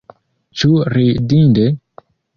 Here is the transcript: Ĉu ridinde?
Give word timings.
Ĉu 0.61 0.71
ridinde? 0.95 1.71